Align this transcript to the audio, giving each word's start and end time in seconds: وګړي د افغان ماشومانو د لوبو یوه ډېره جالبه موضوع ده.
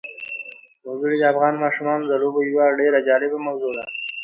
وګړي 0.87 1.15
د 1.19 1.23
افغان 1.33 1.53
ماشومانو 1.63 2.03
د 2.07 2.13
لوبو 2.21 2.39
یوه 2.49 2.65
ډېره 2.79 2.99
جالبه 3.07 3.37
موضوع 3.47 3.71
ده. 3.77 3.85